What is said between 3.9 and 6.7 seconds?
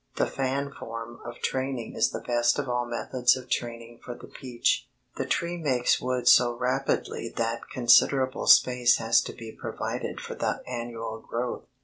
for the peach. The tree makes wood so